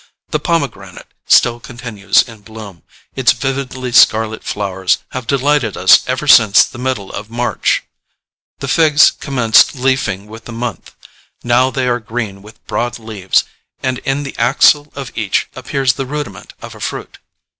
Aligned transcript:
The 0.31 0.39
pomegranate 0.39 1.05
still 1.27 1.59
continues 1.59 2.23
in 2.23 2.41
bloom: 2.41 2.81
its 3.15 3.33
vividly 3.33 3.91
scarlet 3.91 4.43
flowers 4.43 4.97
have 5.11 5.27
delighted 5.27 5.77
us 5.77 6.01
ever 6.07 6.27
since 6.27 6.65
the 6.65 6.79
middle 6.79 7.11
of 7.11 7.29
March. 7.29 7.83
The 8.61 8.67
figs 8.67 9.11
commenced 9.11 9.75
leafing 9.75 10.25
with 10.25 10.45
the 10.45 10.51
month: 10.53 10.95
now 11.43 11.69
they 11.69 11.87
are 11.87 11.99
green 11.99 12.41
with 12.41 12.65
broad 12.65 12.97
leaves, 12.97 13.43
and 13.83 13.99
in 13.99 14.23
the 14.23 14.33
axil 14.39 14.91
of 14.97 15.11
each 15.15 15.47
appears 15.55 15.93
the 15.93 16.07
rudiment 16.07 16.53
of 16.63 16.73
a 16.73 16.79
fruit. 16.79 17.19